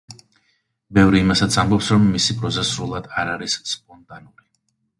[0.97, 4.53] ბევრი იმასაც ამბობს, რომ მისი პროზა სულად არ არის სპონტანური.